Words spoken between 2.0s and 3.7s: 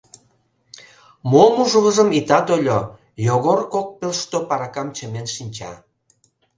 итат ойло: Йогор